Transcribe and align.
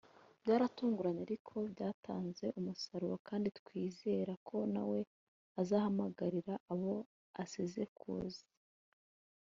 byaratuvunnye 0.41 1.21
ariko 1.27 1.55
byatanze 1.73 2.45
umusaruro 2.59 3.15
kandi 3.27 3.47
twizera 3.59 4.33
ko 4.47 4.57
nawe 4.73 4.99
azahamagarira 5.61 6.53
abo 6.71 6.93
asize 7.43 7.83
kuza 7.97 8.43